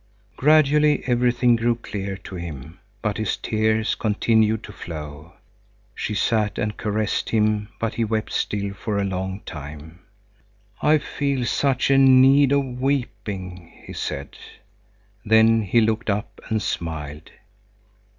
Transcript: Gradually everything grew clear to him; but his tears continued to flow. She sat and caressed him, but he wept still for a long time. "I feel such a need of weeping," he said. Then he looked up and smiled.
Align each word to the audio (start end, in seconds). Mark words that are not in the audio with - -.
Gradually 0.35 1.03
everything 1.05 1.55
grew 1.55 1.75
clear 1.75 2.17
to 2.17 2.33
him; 2.33 2.79
but 3.03 3.17
his 3.19 3.37
tears 3.37 3.93
continued 3.93 4.63
to 4.63 4.71
flow. 4.73 5.33
She 5.93 6.15
sat 6.15 6.57
and 6.57 6.75
caressed 6.75 7.29
him, 7.29 7.69
but 7.79 7.93
he 7.93 8.03
wept 8.03 8.31
still 8.33 8.73
for 8.73 8.97
a 8.97 9.03
long 9.05 9.41
time. 9.41 9.99
"I 10.81 10.97
feel 10.97 11.45
such 11.45 11.91
a 11.91 11.99
need 11.99 12.51
of 12.51 12.81
weeping," 12.81 13.71
he 13.85 13.93
said. 13.93 14.35
Then 15.23 15.61
he 15.61 15.79
looked 15.81 16.09
up 16.09 16.41
and 16.49 16.63
smiled. 16.63 17.29